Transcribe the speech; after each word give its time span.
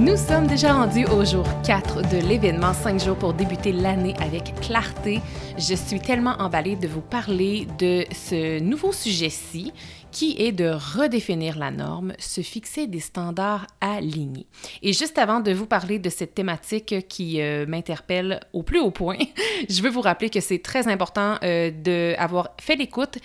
Nous 0.00 0.16
sommes 0.16 0.46
déjà 0.46 0.74
rendus 0.74 1.06
au 1.06 1.24
jour 1.24 1.44
4 1.66 2.02
de 2.02 2.28
l'événement 2.28 2.72
5 2.72 3.02
jours 3.02 3.16
pour 3.16 3.34
débuter 3.34 3.72
l'année 3.72 4.14
avec 4.20 4.54
clarté. 4.60 5.20
Je 5.56 5.74
suis 5.74 5.98
tellement 5.98 6.36
emballée 6.38 6.76
de 6.76 6.86
vous 6.86 7.00
parler 7.00 7.66
de 7.78 8.04
ce 8.12 8.60
nouveau 8.60 8.92
sujet-ci 8.92 9.72
qui 10.10 10.36
est 10.38 10.52
de 10.52 10.68
redéfinir 10.68 11.58
la 11.58 11.70
norme, 11.70 12.12
se 12.18 12.40
fixer 12.40 12.86
des 12.86 13.00
standards 13.00 13.66
alignés. 13.80 14.46
Et 14.82 14.92
juste 14.92 15.18
avant 15.18 15.40
de 15.40 15.52
vous 15.52 15.66
parler 15.66 15.98
de 15.98 16.08
cette 16.08 16.34
thématique 16.34 17.08
qui 17.08 17.42
euh, 17.42 17.66
m'interpelle 17.66 18.40
au 18.52 18.62
plus 18.62 18.80
haut 18.80 18.90
point, 18.90 19.18
je 19.68 19.82
veux 19.82 19.90
vous 19.90 20.00
rappeler 20.00 20.30
que 20.30 20.40
c'est 20.40 20.60
très 20.60 20.88
important 20.88 21.36
euh, 21.42 21.70
d'avoir 21.70 22.50
fait 22.60 22.76
l'écoute 22.76 23.18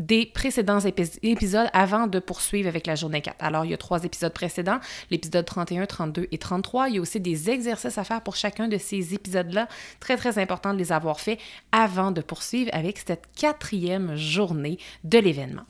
des 0.00 0.24
précédents 0.24 0.80
épisodes 0.80 1.68
avant 1.74 2.06
de 2.06 2.18
poursuivre 2.18 2.68
avec 2.68 2.86
la 2.86 2.94
journée 2.94 3.20
4. 3.20 3.36
Alors, 3.38 3.66
il 3.66 3.70
y 3.70 3.74
a 3.74 3.76
trois 3.76 4.02
épisodes 4.02 4.32
précédents, 4.32 4.80
l'épisode 5.10 5.44
31, 5.44 5.84
32 5.84 6.26
et 6.32 6.38
33. 6.38 6.88
Il 6.88 6.94
y 6.96 6.98
a 6.98 7.00
aussi 7.02 7.20
des 7.20 7.50
exercices 7.50 7.98
à 7.98 8.04
faire 8.04 8.22
pour 8.22 8.34
chacun 8.34 8.66
de 8.66 8.78
ces 8.78 9.14
épisodes-là. 9.14 9.68
Très, 10.00 10.16
très 10.16 10.38
important 10.38 10.72
de 10.72 10.78
les 10.78 10.90
avoir 10.90 11.20
faits 11.20 11.38
avant 11.70 12.12
de 12.12 12.22
poursuivre 12.22 12.70
avec 12.72 12.98
cette 12.98 13.24
quatrième 13.36 14.16
journée 14.16 14.78
de 15.04 15.18
l'événement. 15.18 15.64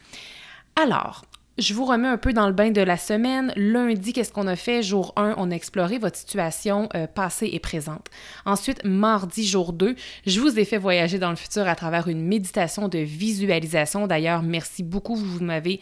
Alors, 0.76 1.24
je 1.60 1.74
vous 1.74 1.84
remets 1.84 2.08
un 2.08 2.16
peu 2.16 2.32
dans 2.32 2.46
le 2.46 2.52
bain 2.52 2.70
de 2.70 2.80
la 2.80 2.96
semaine. 2.96 3.52
Lundi, 3.54 4.12
qu'est-ce 4.12 4.32
qu'on 4.32 4.46
a 4.46 4.56
fait? 4.56 4.82
Jour 4.82 5.12
1, 5.16 5.34
on 5.36 5.50
a 5.50 5.54
exploré 5.54 5.98
votre 5.98 6.16
situation 6.16 6.88
euh, 6.94 7.06
passée 7.06 7.50
et 7.52 7.60
présente. 7.60 8.06
Ensuite, 8.46 8.82
mardi, 8.84 9.46
jour 9.46 9.72
2, 9.72 9.94
je 10.26 10.40
vous 10.40 10.58
ai 10.58 10.64
fait 10.64 10.78
voyager 10.78 11.18
dans 11.18 11.30
le 11.30 11.36
futur 11.36 11.68
à 11.68 11.74
travers 11.74 12.08
une 12.08 12.22
méditation 12.22 12.88
de 12.88 12.98
visualisation. 12.98 14.06
D'ailleurs, 14.06 14.42
merci 14.42 14.82
beaucoup, 14.82 15.14
vous 15.16 15.44
m'avez 15.44 15.80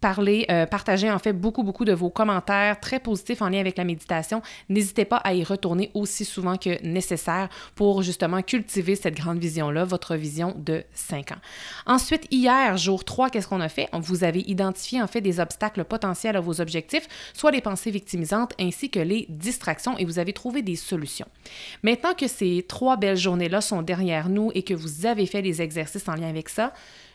parler, 0.00 0.46
euh, 0.50 0.66
partager 0.66 1.10
en 1.10 1.18
fait 1.18 1.32
beaucoup, 1.32 1.62
beaucoup 1.62 1.84
de 1.84 1.92
vos 1.92 2.10
commentaires 2.10 2.80
très 2.80 3.00
positifs 3.00 3.42
en 3.42 3.48
lien 3.48 3.60
avec 3.60 3.76
la 3.76 3.84
méditation. 3.84 4.42
N'hésitez 4.68 5.04
pas 5.04 5.18
à 5.18 5.34
y 5.34 5.44
retourner 5.44 5.90
aussi 5.94 6.24
souvent 6.24 6.56
que 6.56 6.82
nécessaire 6.84 7.48
pour 7.74 8.02
justement 8.02 8.42
cultiver 8.42 8.96
cette 8.96 9.14
grande 9.14 9.38
vision-là, 9.38 9.84
votre 9.84 10.16
vision 10.16 10.54
de 10.56 10.84
5 10.94 11.32
ans. 11.32 11.40
Ensuite, 11.86 12.26
hier, 12.30 12.76
jour 12.76 13.04
3, 13.04 13.30
qu'est-ce 13.30 13.48
qu'on 13.48 13.60
a 13.60 13.68
fait? 13.68 13.88
Vous 13.92 14.24
avez 14.24 14.40
identifié 14.40 15.02
en 15.02 15.06
fait 15.06 15.20
des 15.20 15.40
obstacles 15.40 15.84
potentiels 15.84 16.36
à 16.36 16.40
vos 16.40 16.60
objectifs, 16.60 17.06
soit 17.34 17.50
les 17.50 17.60
pensées 17.60 17.90
victimisantes 17.90 18.54
ainsi 18.58 18.90
que 18.90 19.00
les 19.00 19.26
distractions 19.28 19.96
et 19.98 20.04
vous 20.04 20.18
avez 20.18 20.32
trouvé 20.32 20.62
des 20.62 20.76
solutions. 20.76 21.26
Maintenant 21.82 22.14
que 22.14 22.28
ces 22.28 22.64
trois 22.66 22.96
belles 22.96 23.16
journées-là 23.16 23.60
sont 23.60 23.82
derrière 23.82 24.28
nous 24.28 24.50
et 24.54 24.62
que 24.62 24.74
vous 24.74 25.06
avez 25.06 25.26
fait 25.26 25.42
les 25.42 25.62
exercices 25.62 26.08
en 26.08 26.14
lien 26.14 26.28
avec 26.28 26.48
ça, 26.48 26.72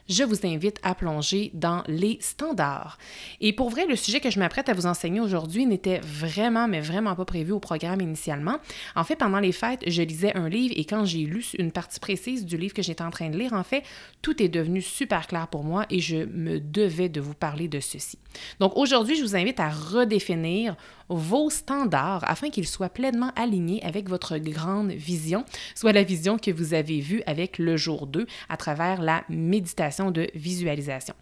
je 0.07 0.23
vous 0.23 0.45
invite 0.45 0.79
à 0.83 0.95
plonger 0.95 1.51
dans 1.53 1.83
les 1.87 2.17
standards. 2.21 2.97
Et 3.41 3.53
pour 3.53 3.69
vrai, 3.69 3.85
le 3.85 3.95
sujet 3.95 4.19
que 4.19 4.29
je 4.29 4.39
m'apprête 4.39 4.69
à 4.69 4.73
vous 4.73 4.85
enseigner 4.85 5.19
aujourd'hui 5.19 5.65
n'était 5.65 5.99
vraiment, 5.99 6.67
mais 6.67 6.81
vraiment 6.81 7.15
pas 7.15 7.25
prévu 7.25 7.51
au 7.51 7.59
programme 7.59 8.01
initialement. 8.01 8.57
En 8.95 9.03
fait, 9.03 9.15
pendant 9.15 9.39
les 9.39 9.51
fêtes, 9.51 9.83
je 9.87 10.01
lisais 10.01 10.35
un 10.35 10.49
livre 10.49 10.73
et 10.77 10.85
quand 10.85 11.05
j'ai 11.05 11.25
lu 11.25 11.45
une 11.57 11.71
partie 11.71 11.99
précise 11.99 12.45
du 12.45 12.57
livre 12.57 12.73
que 12.73 12.83
j'étais 12.83 13.03
en 13.03 13.09
train 13.09 13.29
de 13.29 13.37
lire, 13.37 13.53
en 13.53 13.63
fait, 13.63 13.83
tout 14.21 14.41
est 14.41 14.49
devenu 14.49 14.81
super 14.81 15.27
clair 15.27 15.47
pour 15.47 15.63
moi 15.63 15.85
et 15.89 15.99
je 15.99 16.25
me 16.25 16.59
devais 16.59 17.09
de 17.09 17.21
vous 17.21 17.33
parler 17.33 17.67
de 17.67 17.79
ceci. 17.79 18.19
Donc 18.59 18.73
aujourd'hui, 18.75 19.15
je 19.15 19.23
vous 19.23 19.35
invite 19.35 19.59
à 19.59 19.69
redéfinir 19.69 20.75
vos 21.09 21.49
standards 21.49 22.23
afin 22.29 22.49
qu'ils 22.49 22.67
soient 22.67 22.89
pleinement 22.89 23.31
alignés 23.35 23.83
avec 23.83 24.09
votre 24.09 24.37
grande 24.37 24.91
vision, 24.91 25.45
soit 25.75 25.93
la 25.93 26.03
vision 26.03 26.37
que 26.37 26.51
vous 26.51 26.73
avez 26.73 26.99
vue 26.99 27.21
avec 27.25 27.57
le 27.57 27.77
jour 27.77 28.07
2 28.07 28.25
à 28.49 28.57
travers 28.57 29.01
la 29.01 29.23
méditation 29.29 30.11
de 30.11 30.29
visualisation. 30.33 31.15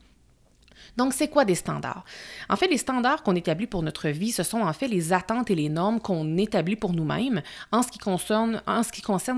Donc, 0.97 1.13
c'est 1.13 1.27
quoi 1.27 1.45
des 1.45 1.55
standards? 1.55 2.03
En 2.49 2.55
fait, 2.55 2.67
les 2.67 2.77
standards 2.77 3.23
qu'on 3.23 3.35
établit 3.35 3.67
pour 3.67 3.83
notre 3.83 4.09
vie, 4.09 4.31
ce 4.31 4.43
sont 4.43 4.61
en 4.61 4.73
fait 4.73 4.87
les 4.87 5.13
attentes 5.13 5.49
et 5.49 5.55
les 5.55 5.69
normes 5.69 5.99
qu'on 5.99 6.37
établit 6.37 6.75
pour 6.75 6.93
nous-mêmes 6.93 7.41
en 7.71 7.81
ce 7.81 7.89
qui 7.89 7.99
concerne, 7.99 8.59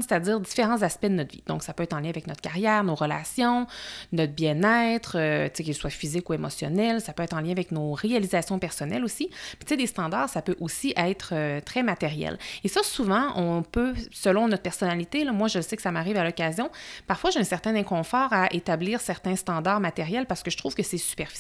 c'est-à-dire 0.01 0.39
différents 0.39 0.81
aspects 0.81 1.06
de 1.06 1.09
notre 1.09 1.31
vie. 1.31 1.44
Donc, 1.47 1.63
ça 1.63 1.73
peut 1.73 1.83
être 1.83 1.94
en 1.94 2.00
lien 2.00 2.09
avec 2.09 2.28
notre 2.28 2.41
carrière, 2.41 2.83
nos 2.83 2.95
relations, 2.95 3.67
notre 4.11 4.33
bien-être, 4.33 5.17
euh, 5.17 5.50
qu'il 5.50 5.73
soit 5.73 5.89
physique 5.89 6.29
ou 6.29 6.33
émotionnel. 6.33 7.01
Ça 7.01 7.13
peut 7.13 7.23
être 7.23 7.33
en 7.33 7.41
lien 7.41 7.51
avec 7.51 7.72
nos 7.72 7.94
réalisations 7.94 8.59
personnelles 8.59 9.03
aussi. 9.03 9.27
Puis, 9.27 9.66
tu 9.66 9.69
sais, 9.69 9.77
des 9.77 9.88
standards, 9.88 10.29
ça 10.29 10.41
peut 10.41 10.56
aussi 10.59 10.94
être 10.97 11.29
euh, 11.33 11.62
très 11.62 11.83
matériel. 11.83 12.38
Et 12.63 12.67
ça, 12.67 12.81
souvent, 12.83 13.33
on 13.35 13.63
peut, 13.63 13.94
selon 14.12 14.47
notre 14.47 14.63
personnalité, 14.63 15.25
moi, 15.25 15.47
je 15.47 15.62
sais 15.62 15.75
que 15.75 15.81
ça 15.81 15.91
m'arrive 15.91 16.17
à 16.17 16.23
l'occasion, 16.23 16.69
parfois, 17.07 17.29
j'ai 17.31 17.39
un 17.39 17.44
certain 17.44 17.75
inconfort 17.75 18.31
à 18.31 18.53
établir 18.53 19.01
certains 19.01 19.35
standards 19.35 19.79
matériels 19.79 20.25
parce 20.25 20.44
que 20.44 20.51
je 20.51 20.57
trouve 20.57 20.75
que 20.75 20.83
c'est 20.83 20.97
superficiel. 20.97 21.34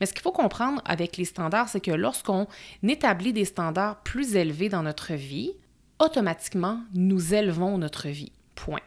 Mais 0.00 0.06
ce 0.06 0.12
qu'il 0.12 0.22
faut 0.22 0.32
comprendre 0.32 0.82
avec 0.84 1.16
les 1.16 1.24
standards, 1.24 1.68
c'est 1.68 1.80
que 1.80 1.90
lorsqu'on 1.90 2.46
établit 2.82 3.32
des 3.32 3.44
standards 3.44 4.02
plus 4.02 4.36
élevés 4.36 4.68
dans 4.68 4.82
notre 4.82 5.14
vie, 5.14 5.52
automatiquement, 5.98 6.80
nous 6.94 7.34
élevons 7.34 7.78
notre 7.78 8.08
vie. 8.08 8.32
Point. 8.54 8.80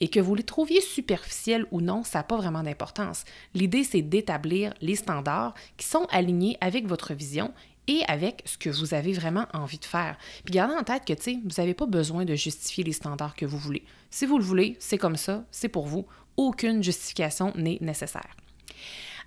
Et 0.00 0.08
que 0.08 0.18
vous 0.18 0.34
les 0.34 0.42
trouviez 0.42 0.80
superficiels 0.80 1.66
ou 1.70 1.80
non, 1.80 2.02
ça 2.02 2.18
n'a 2.18 2.22
pas 2.24 2.36
vraiment 2.36 2.62
d'importance. 2.62 3.24
L'idée, 3.54 3.84
c'est 3.84 4.02
d'établir 4.02 4.74
les 4.80 4.96
standards 4.96 5.54
qui 5.76 5.86
sont 5.86 6.06
alignés 6.10 6.58
avec 6.60 6.86
votre 6.86 7.14
vision 7.14 7.52
et 7.86 8.02
avec 8.08 8.42
ce 8.44 8.58
que 8.58 8.70
vous 8.70 8.94
avez 8.94 9.12
vraiment 9.12 9.46
envie 9.52 9.78
de 9.78 9.84
faire. 9.84 10.16
Puis 10.44 10.52
gardez 10.52 10.74
en 10.74 10.82
tête 10.82 11.04
que, 11.04 11.12
tu 11.12 11.22
sais, 11.22 11.38
vous 11.44 11.60
n'avez 11.60 11.74
pas 11.74 11.86
besoin 11.86 12.24
de 12.24 12.34
justifier 12.34 12.82
les 12.82 12.92
standards 12.92 13.36
que 13.36 13.46
vous 13.46 13.58
voulez. 13.58 13.84
Si 14.10 14.26
vous 14.26 14.38
le 14.38 14.44
voulez, 14.44 14.76
c'est 14.80 14.98
comme 14.98 15.16
ça, 15.16 15.44
c'est 15.50 15.68
pour 15.68 15.86
vous. 15.86 16.06
Aucune 16.36 16.82
justification 16.82 17.52
n'est 17.54 17.78
nécessaire. 17.80 18.36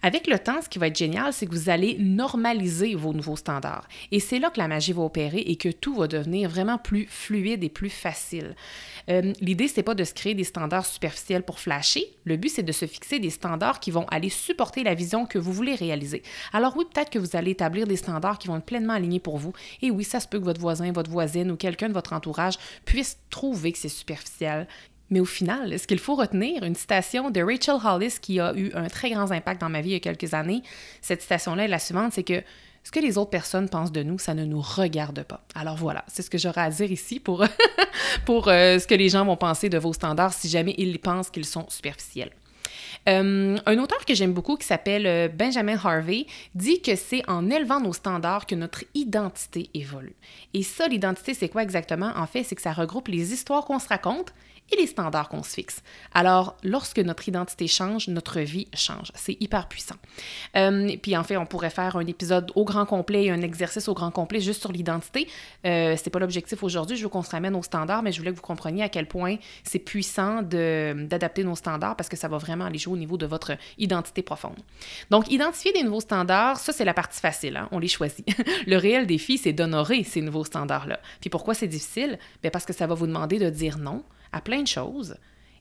Avec 0.03 0.27
le 0.27 0.37
temps, 0.37 0.61
ce 0.61 0.69
qui 0.69 0.79
va 0.79 0.87
être 0.87 0.97
génial, 0.97 1.33
c'est 1.33 1.47
que 1.47 1.51
vous 1.51 1.69
allez 1.69 1.97
normaliser 1.99 2.95
vos 2.95 3.13
nouveaux 3.13 3.35
standards. 3.35 3.87
Et 4.11 4.19
c'est 4.19 4.39
là 4.39 4.49
que 4.49 4.59
la 4.59 4.67
magie 4.67 4.93
va 4.93 5.01
opérer 5.01 5.39
et 5.39 5.55
que 5.55 5.69
tout 5.69 5.95
va 5.95 6.07
devenir 6.07 6.49
vraiment 6.49 6.77
plus 6.77 7.07
fluide 7.09 7.63
et 7.63 7.69
plus 7.69 7.89
facile. 7.89 8.55
Euh, 9.09 9.33
L'idée, 9.41 9.67
c'est 9.67 9.83
pas 9.83 9.95
de 9.95 10.03
se 10.03 10.13
créer 10.13 10.35
des 10.35 10.43
standards 10.43 10.85
superficiels 10.85 11.43
pour 11.43 11.59
flasher. 11.59 12.05
Le 12.25 12.37
but, 12.37 12.49
c'est 12.49 12.63
de 12.63 12.71
se 12.71 12.85
fixer 12.85 13.19
des 13.19 13.29
standards 13.29 13.79
qui 13.79 13.91
vont 13.91 14.05
aller 14.09 14.29
supporter 14.29 14.83
la 14.83 14.93
vision 14.93 15.25
que 15.25 15.39
vous 15.39 15.51
voulez 15.51 15.75
réaliser. 15.75 16.21
Alors 16.53 16.77
oui, 16.77 16.85
peut-être 16.93 17.09
que 17.09 17.19
vous 17.19 17.35
allez 17.35 17.51
établir 17.51 17.87
des 17.87 17.97
standards 17.97 18.37
qui 18.37 18.47
vont 18.47 18.57
être 18.57 18.65
pleinement 18.65 18.93
alignés 18.93 19.19
pour 19.19 19.37
vous. 19.37 19.53
Et 19.81 19.91
oui, 19.91 20.03
ça 20.03 20.19
se 20.19 20.27
peut 20.27 20.39
que 20.39 20.45
votre 20.45 20.61
voisin, 20.61 20.91
votre 20.91 21.11
voisine 21.11 21.51
ou 21.51 21.55
quelqu'un 21.55 21.89
de 21.89 21.93
votre 21.93 22.13
entourage 22.13 22.55
puisse 22.85 23.17
trouver 23.29 23.71
que 23.71 23.77
c'est 23.79 23.89
superficiel 23.89 24.67
mais 25.09 25.19
au 25.19 25.25
final, 25.25 25.77
ce 25.79 25.87
qu'il 25.87 25.99
faut 25.99 26.15
retenir, 26.15 26.63
une 26.63 26.75
citation 26.75 27.29
de 27.29 27.41
Rachel 27.41 27.75
Hollis 27.83 28.15
qui 28.21 28.39
a 28.39 28.53
eu 28.55 28.71
un 28.73 28.87
très 28.87 29.09
grand 29.09 29.31
impact 29.31 29.61
dans 29.61 29.69
ma 29.69 29.81
vie 29.81 29.89
il 29.89 29.93
y 29.93 29.95
a 29.95 29.99
quelques 29.99 30.33
années, 30.33 30.61
cette 31.01 31.21
citation-là 31.21 31.65
est 31.65 31.69
la 31.69 31.79
suivante, 31.79 32.13
c'est 32.13 32.23
que 32.23 32.43
ce 32.83 32.91
que 32.91 32.99
les 32.99 33.17
autres 33.17 33.31
personnes 33.31 33.67
pensent 33.67 33.91
de 33.91 34.01
nous, 34.01 34.17
ça 34.17 34.33
ne 34.33 34.45
nous 34.45 34.61
regarde 34.61 35.23
pas. 35.23 35.43
Alors 35.55 35.75
voilà, 35.75 36.05
c'est 36.07 36.21
ce 36.21 36.29
que 36.29 36.37
j'aurais 36.37 36.61
à 36.61 36.69
dire 36.69 36.89
ici 36.89 37.19
pour, 37.19 37.43
pour 38.25 38.47
euh, 38.47 38.79
ce 38.79 38.87
que 38.87 38.95
les 38.95 39.09
gens 39.09 39.25
vont 39.25 39.35
penser 39.35 39.67
de 39.67 39.77
vos 39.77 39.91
standards 39.91 40.33
si 40.33 40.47
jamais 40.47 40.73
ils 40.77 40.97
pensent 40.99 41.29
qu'ils 41.29 41.45
sont 41.45 41.65
superficiels. 41.67 42.31
Euh, 43.07 43.57
un 43.65 43.77
auteur 43.79 44.05
que 44.05 44.13
j'aime 44.13 44.33
beaucoup 44.33 44.57
qui 44.57 44.65
s'appelle 44.65 45.05
euh, 45.05 45.27
Benjamin 45.27 45.77
Harvey 45.81 46.25
dit 46.55 46.81
que 46.81 46.95
c'est 46.95 47.27
en 47.29 47.49
élevant 47.49 47.79
nos 47.79 47.93
standards 47.93 48.45
que 48.45 48.55
notre 48.55 48.83
identité 48.93 49.69
évolue. 49.73 50.15
Et 50.53 50.63
ça, 50.63 50.87
l'identité, 50.87 51.33
c'est 51.33 51.49
quoi 51.49 51.63
exactement? 51.63 52.11
En 52.15 52.27
fait, 52.27 52.43
c'est 52.43 52.55
que 52.55 52.61
ça 52.61 52.73
regroupe 52.73 53.07
les 53.07 53.33
histoires 53.33 53.65
qu'on 53.65 53.79
se 53.79 53.87
raconte 53.87 54.33
et 54.71 54.75
les 54.75 54.87
standards 54.87 55.29
qu'on 55.29 55.43
se 55.43 55.53
fixe. 55.53 55.81
Alors, 56.13 56.57
lorsque 56.63 56.99
notre 56.99 57.27
identité 57.27 57.67
change, 57.67 58.07
notre 58.07 58.39
vie 58.39 58.67
change. 58.73 59.11
C'est 59.15 59.37
hyper 59.39 59.67
puissant. 59.67 59.95
Euh, 60.55 60.95
puis 61.01 61.15
en 61.15 61.23
fait, 61.23 61.37
on 61.37 61.45
pourrait 61.45 61.69
faire 61.69 61.95
un 61.95 62.05
épisode 62.05 62.51
au 62.55 62.65
grand 62.65 62.85
complet, 62.85 63.29
un 63.29 63.41
exercice 63.41 63.87
au 63.87 63.93
grand 63.93 64.11
complet 64.11 64.39
juste 64.39 64.61
sur 64.61 64.71
l'identité. 64.71 65.27
Euh, 65.65 65.95
c'est 66.01 66.09
pas 66.09 66.19
l'objectif 66.19 66.63
aujourd'hui. 66.63 66.97
Je 66.97 67.03
veux 67.03 67.09
qu'on 67.09 67.23
se 67.23 67.31
ramène 67.31 67.55
aux 67.55 67.63
standards, 67.63 68.03
mais 68.03 68.11
je 68.11 68.19
voulais 68.19 68.31
que 68.31 68.35
vous 68.35 68.41
compreniez 68.41 68.83
à 68.83 68.89
quel 68.89 69.07
point 69.07 69.37
c'est 69.63 69.79
puissant 69.79 70.41
d'adapter 70.41 71.43
nos 71.43 71.55
standards 71.55 71.95
parce 71.95 72.09
que 72.09 72.17
ça 72.17 72.27
va 72.27 72.37
vraiment 72.37 72.65
aller 72.65 72.77
jouer 72.77 72.93
au 72.93 72.97
niveau 72.97 73.17
de 73.17 73.25
votre 73.25 73.53
identité 73.77 74.21
profonde. 74.21 74.57
Donc, 75.09 75.31
identifier 75.31 75.71
des 75.73 75.83
nouveaux 75.83 76.01
standards, 76.01 76.57
ça, 76.57 76.73
c'est 76.73 76.85
la 76.85 76.93
partie 76.93 77.19
facile. 77.19 77.57
Hein. 77.57 77.69
On 77.71 77.79
les 77.79 77.87
choisit. 77.87 78.27
Le 78.67 78.77
réel 78.77 79.07
défi, 79.07 79.37
c'est 79.37 79.53
d'honorer 79.53 80.03
ces 80.03 80.21
nouveaux 80.21 80.45
standards-là. 80.45 80.99
Puis 81.21 81.29
pourquoi 81.29 81.53
c'est 81.53 81.67
difficile? 81.67 82.19
Bien 82.41 82.51
parce 82.51 82.65
que 82.65 82.73
ça 82.73 82.87
va 82.87 82.95
vous 82.95 83.07
demander 83.07 83.39
de 83.39 83.49
dire 83.49 83.77
non 83.77 84.03
à 84.37 84.41
plein 84.41 84.61
de 84.61 84.67
choses 84.67 85.15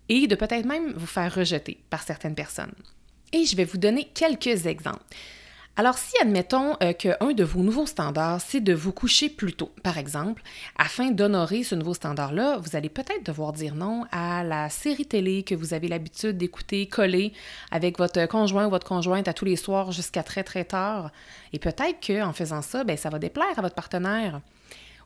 et 0.09 0.27
de 0.27 0.35
peut-être 0.35 0.67
même 0.67 0.93
vous 0.93 1.07
faire 1.07 1.35
rejeter 1.35 1.79
par 1.91 2.03
certaines 2.03 2.35
personnes. 2.35 2.75
Et 3.33 3.45
je 3.45 3.57
vais 3.57 3.65
vous 3.65 3.79
donner 3.79 4.05
quelques 4.15 4.67
exemples. 4.67 5.05
Alors, 5.79 5.99
si 5.99 6.15
admettons 6.23 6.75
euh, 6.83 6.95
qu'un 6.95 7.33
de 7.35 7.45
vos 7.45 7.61
nouveaux 7.61 7.85
standards, 7.85 8.41
c'est 8.41 8.63
de 8.63 8.73
vous 8.73 8.93
coucher 8.93 9.29
plus 9.29 9.53
tôt, 9.53 9.71
par 9.83 9.99
exemple, 9.99 10.43
afin 10.79 11.11
d'honorer 11.11 11.65
ce 11.65 11.75
nouveau 11.75 11.93
standard-là, 11.93 12.57
vous 12.57 12.77
allez 12.77 12.89
peut-être 12.89 13.27
devoir 13.27 13.53
dire 13.53 13.75
non 13.75 14.07
à 14.11 14.43
la 14.43 14.71
série 14.71 15.05
télé 15.05 15.43
que 15.43 15.55
vous 15.55 15.75
avez 15.75 15.89
l'habitude 15.89 16.39
d'écouter 16.39 16.87
collée 16.87 17.35
avec 17.71 17.99
votre 17.99 18.25
conjoint 18.25 18.67
ou 18.67 18.71
votre 18.71 18.87
conjointe 18.87 19.29
à 19.29 19.35
tous 19.35 19.45
les 19.45 19.57
soirs 19.57 19.93
jusqu'à 19.93 20.23
très 20.23 20.45
très 20.45 20.65
tard. 20.65 21.11
Et 21.53 21.59
peut-être 21.59 21.99
qu'en 22.07 22.33
faisant 22.33 22.63
ça, 22.63 22.83
ben, 22.83 22.97
ça 22.97 23.11
va 23.11 23.19
déplaire 23.19 23.59
à 23.59 23.61
votre 23.61 23.75
partenaire. 23.75 24.41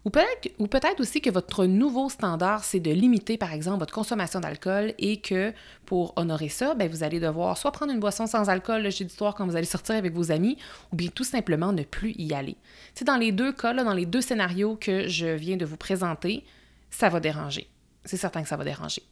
Ou 0.07 0.11
peut-être, 0.11 1.01
aussi 1.01 1.21
que 1.21 1.29
votre 1.29 1.67
nouveau 1.67 2.09
standard, 2.09 2.65
c'est 2.65 2.81
de 2.81 2.91
limiter, 2.91 3.37
par 3.37 3.53
exemple, 3.53 3.81
votre 3.81 3.93
consommation 3.93 4.41
d'alcool 4.41 4.95
et 4.99 5.21
que 5.21 5.53
pour 5.85 6.15
honorer 6.17 6.49
ça, 6.49 6.75
bien, 6.75 6.89
vous 6.89 7.03
allez 7.03 7.21
devoir 7.21 7.59
soit 7.59 7.71
prendre 7.71 7.93
une 7.93 8.01
boisson 8.01 8.27
sans 8.27 8.49
alcool 8.49 8.83
le 8.83 8.89
jeudi 8.89 9.15
soir 9.15 9.35
quand 9.35 9.47
vous 9.47 9.57
allez 9.57 9.67
sortir 9.67 9.97
avec 9.97 10.15
vos 10.15 10.33
amis, 10.33 10.57
ou 10.91 10.97
bien 10.97 11.11
tout 11.15 11.25
simplement 11.25 11.73
ne 11.73 11.83
plus 11.83 12.13
y 12.13 12.33
aller. 12.33 12.57
C'est 12.95 13.05
dans 13.05 13.19
les 13.19 13.31
deux 13.31 13.53
cas, 13.53 13.75
dans 13.75 13.93
les 13.93 14.07
deux 14.07 14.23
scénarios 14.23 14.77
que 14.77 15.07
je 15.07 15.27
viens 15.27 15.59
de 15.59 15.67
vous 15.67 15.77
présenter, 15.77 16.45
ça 16.91 17.11
va 17.11 17.21
déranger. 17.21 17.69
C'est 18.07 18.17
certain 18.17 18.43
que 18.43 18.49
ça 18.49 18.57
va 18.57 18.65
déranger. 18.65 19.03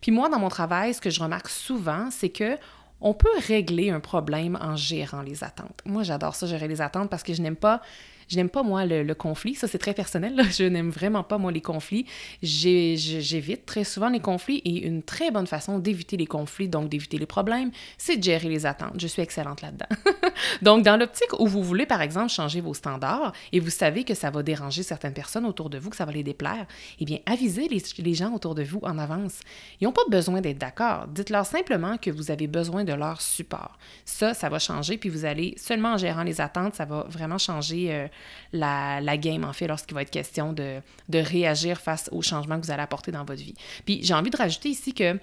Puis 0.00 0.10
moi, 0.10 0.28
dans 0.28 0.40
mon 0.40 0.48
travail, 0.48 0.92
ce 0.92 1.00
que 1.00 1.10
je 1.10 1.20
remarque 1.20 1.48
souvent, 1.48 2.08
c'est 2.10 2.30
que 2.30 2.58
on 3.00 3.14
peut 3.14 3.28
régler 3.46 3.90
un 3.90 4.00
problème 4.00 4.56
en 4.60 4.76
gérant 4.76 5.22
les 5.22 5.42
attentes. 5.42 5.80
Moi, 5.84 6.04
j'adore 6.04 6.36
ça, 6.36 6.46
gérer 6.46 6.68
les 6.68 6.80
attentes, 6.80 7.10
parce 7.10 7.22
que 7.24 7.34
je 7.34 7.42
n'aime 7.42 7.56
pas 7.56 7.82
je 8.32 8.38
n'aime 8.38 8.48
pas, 8.48 8.62
moi, 8.62 8.86
le, 8.86 9.14
conflit. 9.14 9.54
Ça, 9.54 9.68
c'est 9.68 9.76
très 9.76 9.92
personnel. 9.92 10.42
Je 10.52 10.64
n'aime 10.64 10.88
vraiment 10.88 11.22
pas, 11.22 11.36
moi, 11.36 11.52
les 11.52 11.60
conflits. 11.60 12.06
J'évite 12.42 13.66
très 13.66 13.84
souvent 13.84 14.08
les 14.08 14.20
conflits 14.20 14.62
et 14.64 14.86
une 14.86 15.02
très 15.02 15.30
bonne 15.30 15.46
façon 15.46 15.78
d'éviter 15.78 16.16
les 16.16 16.26
conflits, 16.26 16.66
donc 16.66 16.88
d'éviter 16.88 17.18
les 17.18 17.26
problèmes, 17.26 17.70
c'est 17.98 18.16
de 18.16 18.22
gérer 18.22 18.48
les 18.48 18.64
attentes. 18.64 18.94
Je 18.98 19.06
suis 19.06 19.20
excellente 19.20 19.60
là-dedans. 19.60 19.86
donc, 20.62 20.82
dans 20.82 20.96
l'optique 20.96 21.38
où 21.38 21.46
vous 21.46 21.62
voulez, 21.62 21.84
par 21.84 22.00
exemple, 22.00 22.30
changer 22.30 22.62
vos 22.62 22.72
standards 22.72 23.34
et 23.52 23.60
vous 23.60 23.68
savez 23.68 24.04
que 24.04 24.14
ça 24.14 24.30
va 24.30 24.42
déranger 24.42 24.82
certaines 24.82 25.12
personnes 25.12 25.44
autour 25.44 25.68
de 25.68 25.78
vous, 25.78 25.90
que 25.90 25.96
ça 25.96 26.06
va 26.06 26.12
les 26.12 26.22
déplaire, 26.22 26.64
eh 27.00 27.04
bien, 27.04 27.18
avisez 27.26 27.68
les, 27.68 28.14
gens 28.14 28.32
autour 28.32 28.54
de 28.54 28.62
vous 28.62 28.80
en 28.82 28.98
avance. 28.98 29.40
Ils 29.80 29.84
n'ont 29.84 29.92
pas 29.92 30.06
besoin 30.08 30.40
d'être 30.40 30.58
d'accord. 30.58 31.06
Dites-leur 31.08 31.44
simplement 31.44 31.98
que 31.98 32.10
vous 32.10 32.30
avez 32.30 32.46
besoin 32.46 32.84
de 32.84 32.94
leur 32.94 33.20
support. 33.20 33.76
Ça, 34.06 34.32
ça 34.32 34.48
va 34.48 34.58
changer, 34.58 34.96
puis 34.96 35.10
vous 35.10 35.26
allez, 35.26 35.54
seulement 35.58 35.92
en 35.92 35.96
gérant 35.98 36.22
les 36.22 36.40
attentes, 36.40 36.74
ça 36.74 36.86
va 36.86 37.04
vraiment 37.10 37.36
changer 37.36 37.92
euh, 37.92 38.08
la, 38.52 39.16
game, 39.16 39.44
en 39.44 39.52
fait, 39.52 39.66
lorsqu'il 39.66 39.94
va 39.94 40.02
être 40.02 40.10
question 40.10 40.52
de, 40.52 40.80
de 41.08 41.18
réagir 41.18 41.80
face 41.80 42.08
aux 42.12 42.22
changements 42.22 42.60
que 42.60 42.66
vous 42.66 42.72
allez 42.72 42.82
apporter 42.82 43.12
dans 43.12 43.24
votre 43.24 43.42
vie. 43.42 43.54
Puis 43.84 44.00
j'ai 44.02 44.14
envie 44.14 44.30
de 44.30 44.36
rajouter 44.36 44.70
ici 44.70 44.94
que 44.94 45.18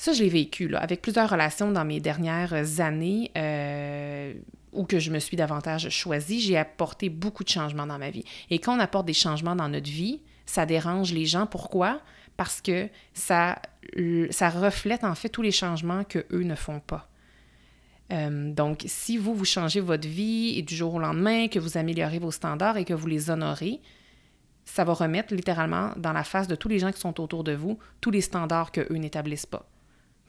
ça, 0.00 0.14
je 0.14 0.22
l'ai 0.22 0.30
vécu 0.30 0.66
là, 0.66 0.78
avec 0.78 1.02
plusieurs 1.02 1.28
relations 1.28 1.70
dans 1.70 1.84
mes 1.84 2.00
dernières 2.00 2.80
années 2.80 3.30
euh, 3.36 4.32
où 4.72 4.84
que 4.84 4.98
je 4.98 5.10
me 5.10 5.18
suis 5.18 5.36
davantage 5.36 5.90
choisie. 5.90 6.40
J'ai 6.40 6.56
apporté 6.56 7.10
beaucoup 7.10 7.44
de 7.44 7.50
changements 7.50 7.86
dans 7.86 7.98
ma 7.98 8.08
vie. 8.08 8.24
Et 8.48 8.60
quand 8.60 8.74
on 8.74 8.80
apporte 8.80 9.04
des 9.04 9.12
changements 9.12 9.54
dans 9.54 9.68
notre 9.68 9.90
vie, 9.90 10.22
ça 10.46 10.64
dérange 10.64 11.12
les 11.12 11.26
gens. 11.26 11.44
Pourquoi? 11.44 12.00
Parce 12.38 12.62
que 12.62 12.88
ça, 13.12 13.60
ça 14.30 14.48
reflète 14.48 15.04
en 15.04 15.14
fait 15.14 15.28
tous 15.28 15.42
les 15.42 15.52
changements 15.52 16.04
que 16.04 16.24
eux 16.32 16.44
ne 16.44 16.54
font 16.54 16.80
pas. 16.80 17.09
Euh, 18.12 18.52
donc, 18.52 18.84
si 18.86 19.16
vous, 19.16 19.34
vous 19.34 19.44
changez 19.44 19.80
votre 19.80 20.08
vie 20.08 20.62
du 20.62 20.74
jour 20.74 20.94
au 20.94 20.98
lendemain, 20.98 21.48
que 21.48 21.58
vous 21.58 21.76
améliorez 21.76 22.18
vos 22.18 22.30
standards 22.30 22.76
et 22.76 22.84
que 22.84 22.94
vous 22.94 23.06
les 23.06 23.30
honorez, 23.30 23.80
ça 24.64 24.84
va 24.84 24.92
remettre 24.92 25.34
littéralement 25.34 25.92
dans 25.96 26.12
la 26.12 26.24
face 26.24 26.48
de 26.48 26.54
tous 26.54 26.68
les 26.68 26.78
gens 26.78 26.92
qui 26.92 27.00
sont 27.00 27.20
autour 27.20 27.44
de 27.44 27.52
vous 27.52 27.78
tous 28.00 28.10
les 28.10 28.20
standards 28.20 28.72
qu'eux 28.72 28.96
n'établissent 28.96 29.46
pas. 29.46 29.68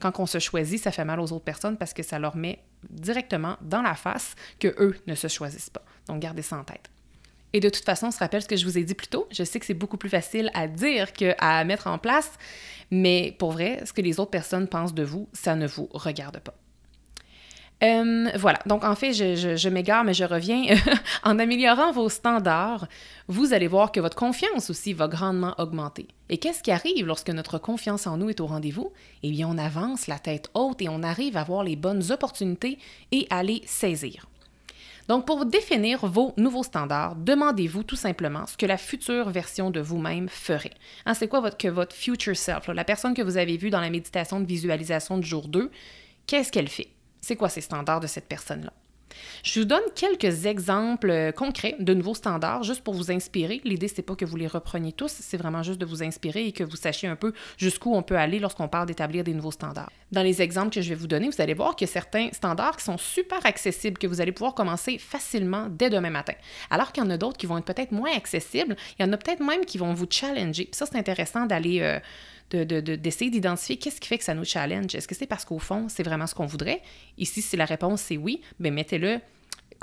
Quand 0.00 0.18
on 0.18 0.26
se 0.26 0.38
choisit, 0.38 0.82
ça 0.82 0.90
fait 0.90 1.04
mal 1.04 1.20
aux 1.20 1.32
autres 1.32 1.44
personnes 1.44 1.76
parce 1.76 1.92
que 1.92 2.02
ça 2.02 2.18
leur 2.18 2.36
met 2.36 2.58
directement 2.90 3.56
dans 3.60 3.82
la 3.82 3.94
face 3.94 4.34
que 4.58 4.74
eux 4.78 4.96
ne 5.06 5.14
se 5.14 5.28
choisissent 5.28 5.70
pas. 5.70 5.84
Donc, 6.08 6.20
gardez 6.20 6.42
ça 6.42 6.56
en 6.58 6.64
tête. 6.64 6.90
Et 7.52 7.60
de 7.60 7.68
toute 7.68 7.84
façon, 7.84 8.06
on 8.06 8.10
se 8.10 8.18
rappelle 8.18 8.42
ce 8.42 8.48
que 8.48 8.56
je 8.56 8.64
vous 8.64 8.78
ai 8.78 8.84
dit 8.84 8.94
plus 8.94 9.08
tôt. 9.08 9.28
Je 9.30 9.44
sais 9.44 9.60
que 9.60 9.66
c'est 9.66 9.74
beaucoup 9.74 9.98
plus 9.98 10.08
facile 10.08 10.50
à 10.54 10.66
dire 10.66 11.12
qu'à 11.12 11.64
mettre 11.64 11.86
en 11.86 11.98
place, 11.98 12.32
mais 12.90 13.36
pour 13.38 13.52
vrai, 13.52 13.82
ce 13.84 13.92
que 13.92 14.00
les 14.00 14.18
autres 14.18 14.30
personnes 14.30 14.66
pensent 14.66 14.94
de 14.94 15.04
vous, 15.04 15.28
ça 15.32 15.54
ne 15.54 15.66
vous 15.66 15.88
regarde 15.92 16.40
pas. 16.40 16.54
Euh, 17.82 18.30
voilà, 18.36 18.60
donc 18.66 18.84
en 18.84 18.94
fait, 18.94 19.12
je, 19.12 19.68
m'égare, 19.68 20.04
mais 20.04 20.14
je 20.14 20.24
reviens. 20.24 20.76
en 21.24 21.38
améliorant 21.38 21.90
vos 21.90 22.08
standards, 22.08 22.86
vous 23.26 23.52
allez 23.52 23.66
voir 23.66 23.90
que 23.90 23.98
votre 23.98 24.16
confiance 24.16 24.70
aussi 24.70 24.92
va 24.92 25.08
grandement 25.08 25.54
augmenter. 25.58 26.06
Et 26.28 26.38
qu'est-ce 26.38 26.62
qui 26.62 26.70
arrive 26.70 27.06
lorsque 27.06 27.30
notre 27.30 27.58
confiance 27.58 28.06
en 28.06 28.16
nous 28.16 28.30
est 28.30 28.40
au 28.40 28.46
rendez-vous? 28.46 28.92
Eh 29.24 29.30
bien, 29.30 29.48
on 29.48 29.58
avance 29.58 30.06
la 30.06 30.20
tête 30.20 30.48
haute 30.54 30.80
et 30.80 30.88
on 30.88 31.02
arrive 31.02 31.36
à 31.36 31.42
voir 31.42 31.64
les 31.64 31.76
bonnes 31.76 32.12
opportunités 32.12 32.78
et 33.10 33.26
à 33.30 33.42
les 33.42 33.62
saisir. 33.66 34.26
Donc, 35.08 35.26
pour 35.26 35.44
définir 35.44 36.06
vos 36.06 36.32
nouveaux 36.36 36.62
standards, 36.62 37.16
demandez-vous 37.16 37.82
tout 37.82 37.96
simplement 37.96 38.46
ce 38.46 38.56
que 38.56 38.66
la 38.66 38.76
future 38.76 39.30
version 39.30 39.72
de 39.72 39.80
vous-même 39.80 40.28
ferait. 40.28 40.70
Hein, 41.04 41.14
c'est 41.14 41.26
quoi 41.26 41.40
votre, 41.40 41.94
future 41.96 42.36
self, 42.36 42.68
la 42.68 42.84
personne 42.84 43.12
que 43.12 43.22
vous 43.22 43.36
avez 43.36 43.56
vue 43.56 43.70
dans 43.70 43.80
la 43.80 43.90
méditation 43.90 44.38
de 44.38 44.46
visualisation 44.46 45.18
du 45.18 45.26
jour 45.26 45.48
2, 45.48 45.72
qu'est-ce 46.28 46.52
qu'elle 46.52 46.68
fait? 46.68 46.88
C'est 47.22 47.36
quoi 47.36 47.48
ces 47.48 47.60
standards 47.60 48.00
de 48.00 48.08
cette 48.08 48.26
personne-là? 48.26 48.72
Je 49.44 49.60
vous 49.60 49.66
donne 49.66 49.82
quelques 49.94 50.46
exemples 50.46 51.10
euh, 51.10 51.32
concrets 51.32 51.76
de 51.78 51.94
nouveaux 51.94 52.14
standards, 52.14 52.64
juste 52.64 52.82
pour 52.82 52.94
vous 52.94 53.12
inspirer. 53.12 53.60
L'idée, 53.64 53.86
c'est 53.86 54.02
pas 54.02 54.16
que 54.16 54.24
vous 54.24 54.36
les 54.36 54.46
repreniez 54.46 54.92
tous, 54.92 55.12
c'est 55.12 55.36
vraiment 55.36 55.62
juste 55.62 55.80
de 55.80 55.86
vous 55.86 56.02
inspirer 56.02 56.46
et 56.46 56.52
que 56.52 56.64
vous 56.64 56.76
sachiez 56.76 57.08
un 57.08 57.14
peu 57.14 57.32
jusqu'où 57.58 57.94
on 57.94 58.02
peut 58.02 58.16
aller 58.16 58.38
lorsqu'on 58.38 58.68
parle 58.68 58.86
d'établir 58.86 59.22
des 59.22 59.34
nouveaux 59.34 59.52
standards. 59.52 59.90
Dans 60.10 60.22
les 60.22 60.42
exemples 60.42 60.70
que 60.70 60.80
je 60.80 60.88
vais 60.88 60.94
vous 60.94 61.06
donner, 61.06 61.28
vous 61.28 61.40
allez 61.40 61.54
voir 61.54 61.76
qu'il 61.76 61.86
y 61.86 61.90
a 61.90 61.92
certains 61.92 62.30
standards 62.32 62.76
qui 62.76 62.84
sont 62.84 62.98
super 62.98 63.44
accessibles, 63.44 63.98
que 63.98 64.06
vous 64.06 64.20
allez 64.20 64.32
pouvoir 64.32 64.54
commencer 64.54 64.98
facilement 64.98 65.68
dès 65.70 65.90
demain 65.90 66.10
matin. 66.10 66.34
Alors 66.70 66.90
qu'il 66.92 67.04
y 67.04 67.06
en 67.06 67.10
a 67.10 67.16
d'autres 67.16 67.36
qui 67.36 67.46
vont 67.46 67.58
être 67.58 67.64
peut-être 67.64 67.92
moins 67.92 68.16
accessibles, 68.16 68.76
il 68.98 69.06
y 69.06 69.08
en 69.08 69.12
a 69.12 69.16
peut-être 69.16 69.40
même 69.40 69.64
qui 69.64 69.78
vont 69.78 69.94
vous 69.94 70.06
challenger. 70.08 70.68
Ça, 70.72 70.86
c'est 70.86 70.96
intéressant 70.96 71.46
d'aller... 71.46 71.80
Euh, 71.82 72.00
d'essayer 72.56 73.30
d'identifier 73.30 73.76
qu'est-ce 73.76 74.00
qui 74.00 74.08
fait 74.08 74.18
que 74.18 74.24
ça 74.24 74.34
nous 74.34 74.44
challenge. 74.44 74.94
Est-ce 74.94 75.08
que 75.08 75.14
c'est 75.14 75.26
parce 75.26 75.44
qu'au 75.44 75.58
fond, 75.58 75.86
c'est 75.88 76.02
vraiment 76.02 76.26
ce 76.26 76.34
qu'on 76.34 76.46
voudrait? 76.46 76.82
Ici, 77.18 77.42
si 77.42 77.56
la 77.56 77.64
réponse 77.64 78.02
c'est 78.02 78.16
oui, 78.16 78.40
bien 78.58 78.70
mettez-le 78.70 79.20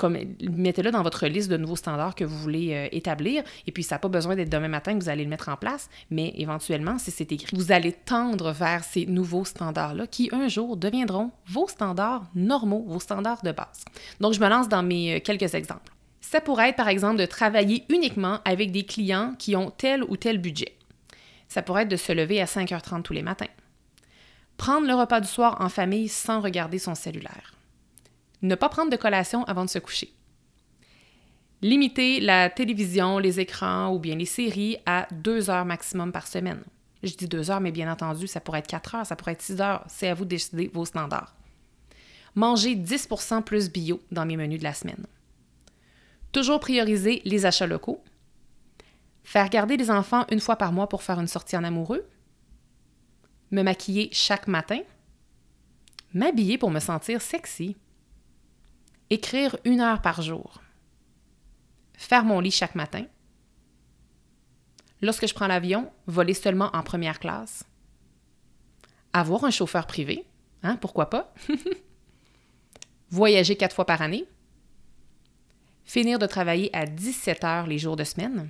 comme 0.00 0.16
mettez-le 0.40 0.90
dans 0.90 1.02
votre 1.02 1.26
liste 1.26 1.50
de 1.50 1.58
nouveaux 1.58 1.76
standards 1.76 2.14
que 2.14 2.24
vous 2.24 2.36
voulez 2.38 2.72
euh, 2.72 2.88
établir. 2.90 3.44
Et 3.66 3.72
puis, 3.72 3.82
ça 3.82 3.96
n'a 3.96 3.98
pas 3.98 4.08
besoin 4.08 4.34
d'être 4.34 4.48
demain 4.48 4.68
matin 4.68 4.98
que 4.98 5.02
vous 5.04 5.10
allez 5.10 5.24
le 5.24 5.30
mettre 5.30 5.50
en 5.50 5.56
place, 5.56 5.90
mais 6.10 6.32
éventuellement, 6.38 6.98
si 6.98 7.10
c'est 7.10 7.30
écrit, 7.30 7.54
vous 7.54 7.70
allez 7.70 7.92
tendre 7.92 8.50
vers 8.50 8.82
ces 8.82 9.04
nouveaux 9.04 9.44
standards-là 9.44 10.06
qui, 10.06 10.30
un 10.32 10.48
jour, 10.48 10.78
deviendront 10.78 11.30
vos 11.46 11.68
standards 11.68 12.24
normaux, 12.34 12.84
vos 12.88 12.98
standards 12.98 13.42
de 13.42 13.52
base. 13.52 13.84
Donc, 14.20 14.32
je 14.32 14.40
me 14.40 14.48
lance 14.48 14.70
dans 14.70 14.82
mes 14.82 15.16
euh, 15.16 15.20
quelques 15.20 15.54
exemples. 15.54 15.92
Ça 16.22 16.40
pourrait 16.40 16.70
être, 16.70 16.76
par 16.76 16.88
exemple, 16.88 17.18
de 17.18 17.26
travailler 17.26 17.84
uniquement 17.90 18.38
avec 18.46 18.72
des 18.72 18.84
clients 18.84 19.34
qui 19.38 19.54
ont 19.54 19.70
tel 19.70 20.02
ou 20.04 20.16
tel 20.16 20.38
budget. 20.38 20.76
Ça 21.50 21.60
pourrait 21.60 21.82
être 21.82 21.88
de 21.88 21.96
se 21.96 22.12
lever 22.12 22.40
à 22.40 22.46
5h30 22.46 23.02
tous 23.02 23.12
les 23.12 23.22
matins. 23.22 23.46
Prendre 24.56 24.86
le 24.86 24.94
repas 24.94 25.20
du 25.20 25.28
soir 25.28 25.60
en 25.60 25.68
famille 25.68 26.08
sans 26.08 26.40
regarder 26.40 26.78
son 26.78 26.94
cellulaire. 26.94 27.54
Ne 28.40 28.54
pas 28.54 28.68
prendre 28.68 28.90
de 28.90 28.96
collation 28.96 29.44
avant 29.44 29.64
de 29.64 29.70
se 29.70 29.80
coucher. 29.80 30.14
Limiter 31.60 32.20
la 32.20 32.48
télévision, 32.50 33.18
les 33.18 33.40
écrans 33.40 33.92
ou 33.92 33.98
bien 33.98 34.14
les 34.14 34.26
séries 34.26 34.78
à 34.86 35.08
deux 35.10 35.50
heures 35.50 35.66
maximum 35.66 36.12
par 36.12 36.26
semaine. 36.26 36.62
Je 37.02 37.14
dis 37.14 37.26
deux 37.26 37.50
heures, 37.50 37.60
mais 37.60 37.72
bien 37.72 37.90
entendu, 37.90 38.28
ça 38.28 38.40
pourrait 38.40 38.60
être 38.60 38.66
quatre 38.66 38.94
heures, 38.94 39.06
ça 39.06 39.16
pourrait 39.16 39.32
être 39.32 39.42
six 39.42 39.60
heures. 39.60 39.84
C'est 39.88 40.08
à 40.08 40.14
vous 40.14 40.24
de 40.24 40.30
décider 40.30 40.70
vos 40.72 40.84
standards. 40.84 41.34
Manger 42.36 42.76
10% 42.76 43.42
plus 43.42 43.70
bio 43.70 44.00
dans 44.12 44.24
mes 44.24 44.36
menus 44.36 44.60
de 44.60 44.64
la 44.64 44.72
semaine. 44.72 45.04
Toujours 46.30 46.60
prioriser 46.60 47.22
les 47.24 47.44
achats 47.44 47.66
locaux. 47.66 48.02
Faire 49.22 49.48
garder 49.48 49.76
les 49.76 49.90
enfants 49.90 50.26
une 50.30 50.40
fois 50.40 50.56
par 50.56 50.72
mois 50.72 50.88
pour 50.88 51.02
faire 51.02 51.20
une 51.20 51.28
sortie 51.28 51.56
en 51.56 51.64
amoureux. 51.64 52.08
Me 53.50 53.62
maquiller 53.62 54.08
chaque 54.12 54.48
matin. 54.48 54.80
M'habiller 56.14 56.58
pour 56.58 56.70
me 56.70 56.80
sentir 56.80 57.20
sexy. 57.22 57.76
Écrire 59.10 59.56
une 59.64 59.80
heure 59.80 60.02
par 60.02 60.22
jour. 60.22 60.60
Faire 61.94 62.24
mon 62.24 62.40
lit 62.40 62.50
chaque 62.50 62.74
matin. 62.74 63.04
Lorsque 65.02 65.26
je 65.26 65.34
prends 65.34 65.46
l'avion, 65.46 65.90
voler 66.06 66.34
seulement 66.34 66.70
en 66.74 66.82
première 66.82 67.20
classe. 67.20 67.64
avoir 69.12 69.44
un 69.44 69.50
chauffeur 69.50 69.86
privé, 69.86 70.24
hein, 70.62 70.76
pourquoi 70.76 71.10
pas? 71.10 71.32
Voyager 73.10 73.56
quatre 73.56 73.74
fois 73.74 73.86
par 73.86 74.02
année. 74.02 74.26
Finir 75.84 76.18
de 76.18 76.26
travailler 76.26 76.74
à 76.76 76.86
17 76.86 77.44
heures 77.44 77.66
les 77.66 77.78
jours 77.78 77.96
de 77.96 78.04
semaine. 78.04 78.48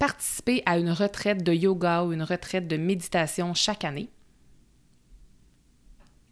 Participer 0.00 0.62
à 0.64 0.78
une 0.78 0.90
retraite 0.90 1.44
de 1.44 1.52
yoga 1.52 2.04
ou 2.04 2.14
une 2.14 2.22
retraite 2.22 2.66
de 2.66 2.78
méditation 2.78 3.52
chaque 3.52 3.84
année. 3.84 4.08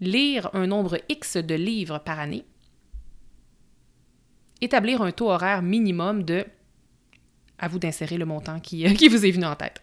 Lire 0.01 0.49
un 0.55 0.67
nombre 0.67 0.97
X 1.11 1.37
de 1.37 1.55
livres 1.55 1.99
par 1.99 2.19
année. 2.19 2.47
Établir 4.63 5.03
un 5.03 5.13
taux 5.13 5.31
horaire 5.31 5.61
minimum 5.61 6.23
de 6.23 6.47
à 7.59 7.69
vous 7.69 7.79
d'insérer 7.79 8.17
le 8.17 8.25
montant 8.25 8.59
qui, 8.59 8.85
qui, 8.95 9.09
vous 9.09 9.27
est 9.27 9.33
venu 9.33 9.45
en 9.45 9.55
tête. 9.55 9.83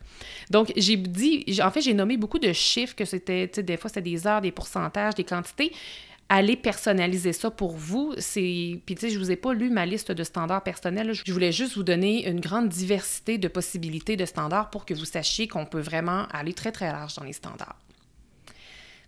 Donc, 0.49 0.73
j'ai 0.75 0.95
dit, 0.97 1.45
en 1.61 1.69
fait, 1.69 1.81
j'ai 1.81 1.93
nommé 1.93 2.17
beaucoup 2.17 2.39
de 2.39 2.53
chiffres, 2.53 2.95
que 2.95 3.05
c'était, 3.05 3.49
tu 3.49 3.55
sais, 3.55 3.63
des 3.63 3.77
fois, 3.77 3.89
c'était 3.89 4.09
des 4.09 4.25
heures, 4.25 4.41
des 4.41 4.51
pourcentages, 4.51 5.13
des 5.13 5.25
quantités. 5.25 5.71
Allez 6.27 6.55
personnaliser 6.55 7.33
ça 7.33 7.51
pour 7.51 7.75
vous. 7.75 8.13
C'est... 8.17 8.81
Puis, 8.85 8.95
tu 8.95 9.01
sais, 9.01 9.09
je 9.09 9.19
vous 9.19 9.29
ai 9.29 9.35
pas 9.35 9.53
lu 9.53 9.69
ma 9.69 9.85
liste 9.85 10.11
de 10.11 10.23
standards 10.23 10.63
personnels. 10.63 11.13
Je 11.13 11.31
voulais 11.31 11.51
juste 11.51 11.75
vous 11.75 11.83
donner 11.83 12.27
une 12.27 12.39
grande 12.39 12.67
diversité 12.67 13.37
de 13.37 13.47
possibilités 13.47 14.15
de 14.15 14.25
standards 14.25 14.71
pour 14.71 14.85
que 14.85 14.95
vous 14.95 15.05
sachiez 15.05 15.47
qu'on 15.47 15.65
peut 15.65 15.79
vraiment 15.79 16.25
aller 16.31 16.53
très, 16.53 16.71
très 16.71 16.91
large 16.91 17.15
dans 17.15 17.23
les 17.23 17.33
standards. 17.33 17.77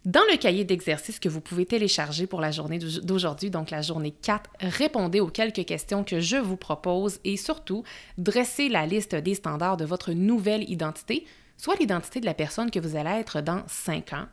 Dans 0.08 0.24
le 0.32 0.38
cahier 0.38 0.64
d'exercice 0.64 1.20
que 1.20 1.28
vous 1.28 1.42
pouvez 1.42 1.66
télécharger 1.66 2.28
pour 2.28 2.40
la 2.40 2.52
journée 2.52 2.80
d'aujourd'hui, 2.80 3.50
donc 3.50 3.72
la 3.72 3.82
journée 3.82 4.12
4, 4.12 4.50
répondez 4.62 5.20
aux 5.20 5.28
quelques 5.28 5.66
questions 5.66 6.06
que 6.06 6.22
je 6.22 6.38
vous 6.38 6.56
propose 6.56 7.20
et 7.26 7.36
surtout, 7.36 7.84
dressez 8.18 8.70
la 8.70 8.86
liste 8.86 9.16
des 9.16 9.34
standards 9.34 9.76
de 9.76 9.84
votre 9.84 10.14
nouvelle 10.14 10.70
identité, 10.70 11.26
soit 11.58 11.76
l'identité 11.76 12.22
de 12.22 12.26
la 12.26 12.34
personne 12.34 12.72
que 12.72 12.80
vous 12.80 12.96
allez 12.96 13.20
être 13.20 13.42
dans 13.42 13.64
5 13.68 14.14
ans, 14.14 14.28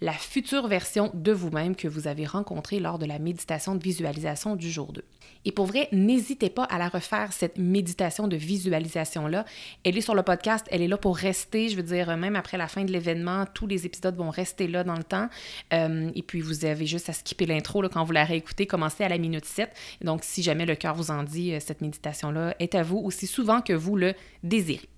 la 0.00 0.12
future 0.12 0.66
version 0.66 1.10
de 1.14 1.32
vous-même 1.32 1.74
que 1.74 1.88
vous 1.88 2.06
avez 2.06 2.26
rencontrée 2.26 2.80
lors 2.80 2.98
de 2.98 3.06
la 3.06 3.18
méditation 3.18 3.74
de 3.74 3.82
visualisation 3.82 4.56
du 4.56 4.70
jour 4.70 4.92
2. 4.92 5.02
Et 5.46 5.52
pour 5.52 5.66
vrai, 5.66 5.88
n'hésitez 5.92 6.50
pas 6.50 6.64
à 6.64 6.76
la 6.76 6.88
refaire, 6.88 7.32
cette 7.32 7.56
méditation 7.56 8.28
de 8.28 8.36
visualisation-là. 8.36 9.44
Elle 9.84 9.96
est 9.96 10.00
sur 10.00 10.14
le 10.14 10.22
podcast, 10.22 10.66
elle 10.70 10.82
est 10.82 10.88
là 10.88 10.98
pour 10.98 11.16
rester, 11.16 11.68
je 11.68 11.76
veux 11.76 11.82
dire, 11.82 12.16
même 12.16 12.36
après 12.36 12.58
la 12.58 12.68
fin 12.68 12.84
de 12.84 12.92
l'événement, 12.92 13.44
tous 13.54 13.66
les 13.66 13.86
épisodes 13.86 14.16
vont 14.16 14.30
rester 14.30 14.66
là 14.66 14.84
dans 14.84 14.96
le 14.96 15.04
temps. 15.04 15.28
Euh, 15.72 16.10
et 16.14 16.22
puis, 16.22 16.40
vous 16.40 16.64
avez 16.64 16.86
juste 16.86 17.08
à 17.08 17.12
skipper 17.12 17.46
l'intro 17.46 17.82
quand 17.88 18.04
vous 18.04 18.12
la 18.12 18.24
réécoutez, 18.24 18.66
commencez 18.66 19.04
à 19.04 19.08
la 19.08 19.18
minute 19.18 19.44
7. 19.44 19.70
Donc, 20.02 20.24
si 20.24 20.42
jamais 20.42 20.66
le 20.66 20.74
cœur 20.74 20.94
vous 20.94 21.10
en 21.10 21.22
dit, 21.22 21.52
euh, 21.52 21.60
cette 21.60 21.80
méditation-là 21.80 22.54
est 22.58 22.74
à 22.74 22.82
vous 22.82 22.98
aussi 22.98 23.26
souvent 23.26 23.60
que 23.60 23.72
vous 23.72 23.96
le 23.96 24.14
désirez. 24.42 24.88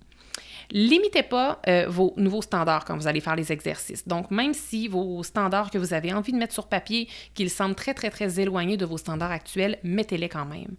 Limitez 0.71 1.23
pas 1.23 1.59
euh, 1.67 1.85
vos 1.87 2.13
nouveaux 2.15 2.43
standards 2.43 2.85
quand 2.85 2.95
vous 2.95 3.07
allez 3.07 3.21
faire 3.21 3.35
les 3.35 3.51
exercices. 3.51 4.07
Donc, 4.07 4.29
même 4.29 4.53
si 4.53 4.87
vos 4.87 5.23
standards 5.23 5.71
que 5.71 5.77
vous 5.77 5.93
avez 5.93 6.13
envie 6.13 6.31
de 6.31 6.37
mettre 6.37 6.53
sur 6.53 6.67
papier, 6.67 7.07
qu'ils 7.33 7.49
semblent 7.49 7.75
très, 7.75 7.93
très, 7.93 8.09
très 8.11 8.39
éloignés 8.39 8.77
de 8.77 8.85
vos 8.85 8.97
standards 8.97 9.31
actuels, 9.31 9.79
mettez-les 9.83 10.29
quand 10.29 10.45
même. 10.45 10.75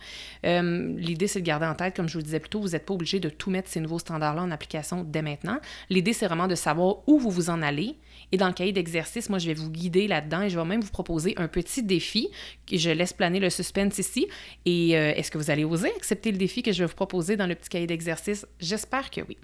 Euh, 0.46 0.94
l'idée, 0.96 1.26
c'est 1.26 1.40
de 1.40 1.46
garder 1.46 1.66
en 1.66 1.74
tête, 1.74 1.96
comme 1.96 2.08
je 2.08 2.14
vous 2.14 2.20
le 2.20 2.24
disais 2.24 2.40
plus 2.40 2.50
tôt, 2.50 2.60
vous 2.60 2.68
n'êtes 2.68 2.86
pas 2.86 2.94
obligé 2.94 3.18
de 3.18 3.28
tout 3.28 3.50
mettre 3.50 3.68
ces 3.68 3.80
nouveaux 3.80 3.98
standards-là 3.98 4.42
en 4.42 4.50
application 4.50 5.04
dès 5.04 5.22
maintenant. 5.22 5.58
L'idée, 5.88 6.12
c'est 6.12 6.26
vraiment 6.26 6.48
de 6.48 6.54
savoir 6.54 6.96
où 7.08 7.18
vous 7.18 7.30
vous 7.30 7.50
en 7.50 7.60
allez. 7.60 7.96
Et 8.32 8.36
dans 8.36 8.46
le 8.46 8.52
cahier 8.52 8.72
d'exercice, 8.72 9.28
moi, 9.28 9.38
je 9.38 9.46
vais 9.46 9.54
vous 9.54 9.70
guider 9.70 10.06
là-dedans 10.06 10.42
et 10.42 10.50
je 10.50 10.58
vais 10.58 10.64
même 10.64 10.80
vous 10.80 10.90
proposer 10.90 11.34
un 11.36 11.48
petit 11.48 11.82
défi. 11.82 12.28
Je 12.70 12.90
laisse 12.90 13.12
planer 13.12 13.40
le 13.40 13.50
suspense 13.50 13.98
ici. 13.98 14.28
Et 14.64 14.96
euh, 14.96 15.12
est-ce 15.14 15.30
que 15.30 15.38
vous 15.38 15.50
allez 15.50 15.64
oser 15.64 15.90
accepter 15.96 16.30
le 16.30 16.38
défi 16.38 16.62
que 16.62 16.72
je 16.72 16.80
vais 16.80 16.86
vous 16.86 16.94
proposer 16.94 17.36
dans 17.36 17.46
le 17.46 17.54
petit 17.54 17.68
cahier 17.68 17.86
d'exercice? 17.86 18.46
J'espère 18.60 19.10
que 19.10 19.20
oui. 19.28 19.36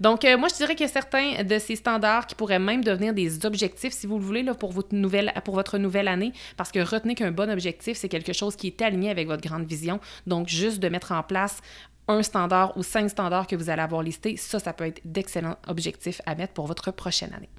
Donc, 0.00 0.24
euh, 0.24 0.38
moi, 0.38 0.48
je 0.48 0.54
dirais 0.56 0.74
qu'il 0.74 0.86
y 0.86 0.88
a 0.88 0.92
certains 0.92 1.42
de 1.42 1.58
ces 1.58 1.76
standards 1.76 2.26
qui 2.26 2.34
pourraient 2.34 2.58
même 2.58 2.84
devenir 2.84 3.12
des 3.12 3.44
objectifs, 3.44 3.92
si 3.92 4.06
vous 4.06 4.18
le 4.18 4.24
voulez, 4.24 4.42
là, 4.42 4.54
pour, 4.54 4.72
votre 4.72 4.94
nouvelle, 4.94 5.32
pour 5.44 5.54
votre 5.54 5.78
nouvelle 5.78 6.08
année, 6.08 6.32
parce 6.56 6.70
que 6.70 6.78
retenez 6.78 7.14
qu'un 7.14 7.32
bon 7.32 7.50
objectif, 7.50 7.96
c'est 7.96 8.08
quelque 8.08 8.32
chose 8.32 8.56
qui 8.56 8.68
est 8.68 8.82
aligné 8.82 9.10
avec 9.10 9.26
votre 9.26 9.42
grande 9.42 9.66
vision. 9.66 10.00
Donc, 10.26 10.48
juste 10.48 10.78
de 10.78 10.88
mettre 10.88 11.12
en 11.12 11.22
place 11.22 11.60
un 12.08 12.22
standard 12.22 12.76
ou 12.76 12.82
cinq 12.82 13.08
standards 13.08 13.46
que 13.46 13.56
vous 13.56 13.68
allez 13.68 13.82
avoir 13.82 14.02
listés, 14.02 14.36
ça, 14.36 14.58
ça 14.58 14.72
peut 14.72 14.86
être 14.86 15.00
d'excellents 15.04 15.58
objectifs 15.66 16.20
à 16.26 16.34
mettre 16.34 16.54
pour 16.54 16.66
votre 16.66 16.90
prochaine 16.90 17.32
année. 17.34 17.50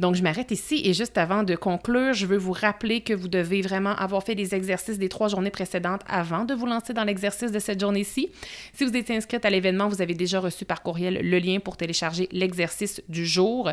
Donc, 0.00 0.14
je 0.14 0.22
m'arrête 0.22 0.50
ici 0.50 0.80
et 0.82 0.94
juste 0.94 1.18
avant 1.18 1.42
de 1.42 1.54
conclure, 1.54 2.14
je 2.14 2.24
veux 2.24 2.38
vous 2.38 2.54
rappeler 2.54 3.02
que 3.02 3.12
vous 3.12 3.28
devez 3.28 3.60
vraiment 3.60 3.94
avoir 3.96 4.22
fait 4.22 4.34
les 4.34 4.54
exercices 4.54 4.98
des 4.98 5.10
trois 5.10 5.28
journées 5.28 5.50
précédentes 5.50 6.00
avant 6.08 6.46
de 6.46 6.54
vous 6.54 6.64
lancer 6.64 6.94
dans 6.94 7.04
l'exercice 7.04 7.52
de 7.52 7.58
cette 7.58 7.78
journée-ci. 7.78 8.30
Si 8.72 8.86
vous 8.86 8.96
êtes 8.96 9.10
inscrite 9.10 9.44
à 9.44 9.50
l'événement, 9.50 9.88
vous 9.88 10.00
avez 10.00 10.14
déjà 10.14 10.40
reçu 10.40 10.64
par 10.64 10.82
courriel 10.82 11.20
le 11.22 11.38
lien 11.38 11.58
pour 11.60 11.76
télécharger 11.76 12.30
l'exercice 12.32 13.02
du 13.10 13.26
jour. 13.26 13.70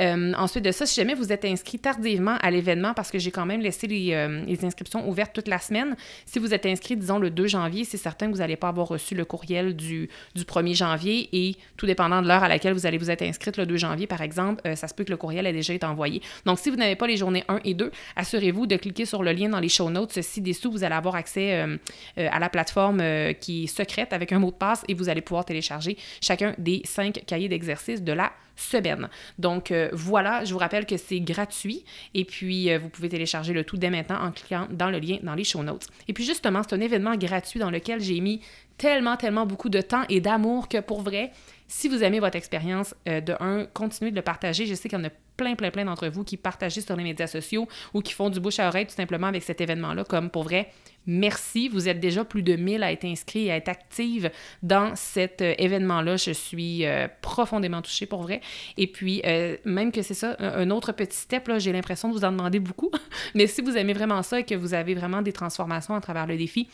Euh, 0.00 0.32
ensuite 0.36 0.64
de 0.64 0.72
ça, 0.72 0.84
si 0.84 0.96
jamais 0.96 1.14
vous 1.14 1.32
êtes 1.32 1.44
inscrit 1.44 1.78
tardivement 1.78 2.38
à 2.42 2.50
l'événement, 2.50 2.92
parce 2.92 3.12
que 3.12 3.20
j'ai 3.20 3.30
quand 3.30 3.46
même 3.46 3.60
laissé 3.60 3.86
les, 3.86 4.14
euh, 4.14 4.56
inscriptions 4.60 5.08
ouvertes 5.08 5.32
toute 5.32 5.46
la 5.46 5.60
semaine, 5.60 5.94
si 6.26 6.40
vous 6.40 6.52
êtes 6.52 6.66
inscrit, 6.66 6.96
disons, 6.96 7.20
le 7.20 7.30
2 7.30 7.46
janvier, 7.46 7.84
c'est 7.84 7.98
certain 7.98 8.26
que 8.26 8.32
vous 8.32 8.38
n'allez 8.38 8.56
pas 8.56 8.68
avoir 8.68 8.88
reçu 8.88 9.14
le 9.14 9.24
courriel 9.24 9.76
du, 9.76 10.08
du 10.34 10.42
1er 10.42 10.74
janvier 10.74 11.28
et 11.32 11.54
tout 11.76 11.86
dépendant 11.86 12.20
de 12.20 12.26
l'heure 12.26 12.42
à 12.42 12.48
laquelle 12.48 12.72
vous 12.72 12.84
allez 12.84 12.98
vous 12.98 13.12
être 13.12 13.22
inscrite, 13.22 13.56
le 13.58 13.64
2 13.64 13.76
janvier, 13.76 14.08
par 14.08 14.22
exemple, 14.22 14.60
euh, 14.66 14.74
ça 14.74 14.88
se 14.88 14.94
peut 14.94 15.04
que 15.04 15.12
le 15.12 15.16
courriel 15.16 15.46
ait 15.46 15.52
déjà 15.52 15.67
été 15.74 15.86
envoyé. 15.86 16.22
Donc, 16.44 16.58
si 16.58 16.70
vous 16.70 16.76
n'avez 16.76 16.96
pas 16.96 17.06
les 17.06 17.16
journées 17.16 17.44
1 17.48 17.60
et 17.64 17.74
2, 17.74 17.90
assurez-vous 18.16 18.66
de 18.66 18.76
cliquer 18.76 19.04
sur 19.04 19.22
le 19.22 19.32
lien 19.32 19.48
dans 19.48 19.60
les 19.60 19.68
show 19.68 19.90
notes. 19.90 20.20
Ci-dessous, 20.20 20.70
vous 20.70 20.84
allez 20.84 20.94
avoir 20.94 21.14
accès 21.14 21.54
euh, 21.54 21.76
euh, 22.18 22.28
à 22.30 22.38
la 22.38 22.48
plateforme 22.48 23.00
euh, 23.00 23.32
qui 23.32 23.64
est 23.64 23.66
secrète 23.66 24.12
avec 24.12 24.32
un 24.32 24.38
mot 24.38 24.50
de 24.50 24.56
passe 24.56 24.84
et 24.88 24.94
vous 24.94 25.08
allez 25.08 25.20
pouvoir 25.20 25.44
télécharger 25.44 25.96
chacun 26.20 26.54
des 26.58 26.82
cinq 26.84 27.22
cahiers 27.26 27.48
d'exercice 27.48 28.02
de 28.02 28.12
la 28.12 28.32
semaine. 28.58 29.08
Donc 29.38 29.72
voilà, 29.92 30.44
je 30.44 30.52
vous 30.52 30.58
rappelle 30.58 30.86
que 30.86 30.96
c'est 30.96 31.20
gratuit 31.20 31.84
et 32.14 32.24
puis 32.24 32.76
vous 32.76 32.88
pouvez 32.88 33.08
télécharger 33.08 33.52
le 33.52 33.64
tout 33.64 33.76
dès 33.76 33.90
maintenant 33.90 34.20
en 34.20 34.32
cliquant 34.32 34.66
dans 34.70 34.90
le 34.90 34.98
lien 34.98 35.18
dans 35.22 35.34
les 35.34 35.44
show 35.44 35.62
notes. 35.62 35.86
Et 36.08 36.12
puis 36.12 36.24
justement, 36.24 36.62
c'est 36.62 36.74
un 36.74 36.80
événement 36.80 37.16
gratuit 37.16 37.60
dans 37.60 37.70
lequel 37.70 38.00
j'ai 38.00 38.20
mis 38.20 38.40
tellement, 38.76 39.16
tellement 39.16 39.46
beaucoup 39.46 39.68
de 39.68 39.80
temps 39.80 40.04
et 40.08 40.20
d'amour 40.20 40.68
que 40.68 40.78
pour 40.78 41.02
vrai, 41.02 41.32
si 41.66 41.88
vous 41.88 42.02
aimez 42.02 42.20
votre 42.20 42.36
expérience, 42.36 42.94
de 43.06 43.34
un, 43.40 43.66
continuez 43.66 44.10
de 44.10 44.16
le 44.16 44.22
partager. 44.22 44.66
Je 44.66 44.74
sais 44.74 44.88
qu'il 44.88 44.98
y 44.98 45.02
en 45.02 45.04
a 45.04 45.10
plein, 45.36 45.54
plein, 45.54 45.70
plein 45.70 45.84
d'entre 45.84 46.08
vous 46.08 46.24
qui 46.24 46.36
partagent 46.36 46.80
sur 46.80 46.96
les 46.96 47.04
médias 47.04 47.26
sociaux 47.26 47.68
ou 47.94 48.00
qui 48.00 48.12
font 48.12 48.30
du 48.30 48.40
bouche 48.40 48.58
à 48.58 48.68
oreille 48.68 48.86
tout 48.86 48.94
simplement 48.94 49.28
avec 49.28 49.42
cet 49.42 49.60
événement-là, 49.60 50.04
comme 50.04 50.30
pour 50.30 50.44
vrai, 50.44 50.72
merci. 51.08 51.68
Vous 51.68 51.88
êtes 51.88 51.98
déjà 51.98 52.24
plus 52.24 52.42
de 52.42 52.54
1000 52.54 52.84
à 52.84 52.92
être 52.92 53.04
inscrits 53.04 53.46
et 53.46 53.50
à 53.50 53.56
être 53.56 53.68
actifs 53.68 54.26
dans 54.62 54.94
cet 54.94 55.42
euh, 55.42 55.54
événement-là. 55.58 56.16
Je 56.16 56.30
suis 56.30 56.84
euh, 56.84 57.08
profondément 57.22 57.82
touchée 57.82 58.06
pour 58.06 58.22
vrai. 58.22 58.40
Et 58.76 58.86
puis, 58.86 59.22
euh, 59.26 59.56
même 59.64 59.90
que 59.90 60.02
c'est 60.02 60.14
ça, 60.14 60.36
un, 60.38 60.70
autre 60.70 60.92
petit 60.92 61.16
step, 61.16 61.50
j'ai 61.58 61.72
l'impression 61.72 62.08
de 62.08 62.14
vous 62.14 62.24
en 62.24 62.30
demander 62.30 62.60
beaucoup. 62.60 62.90
Mais 63.34 63.46
si 63.46 63.62
vous 63.62 63.76
aimez 63.76 63.94
vraiment 63.94 64.22
ça 64.22 64.38
et 64.38 64.44
que 64.44 64.54
vous 64.54 64.74
avez 64.74 64.94
vraiment 64.94 65.22
des 65.22 65.32
transformations 65.32 65.94
à 65.94 66.00
travers 66.00 66.26
le 66.26 66.36
défi, 66.36 66.68